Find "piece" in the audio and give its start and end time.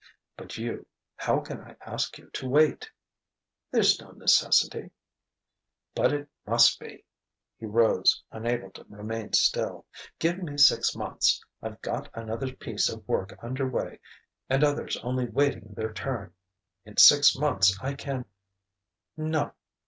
12.51-12.89